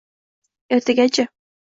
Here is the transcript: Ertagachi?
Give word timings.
Ertagachi? 0.73 1.27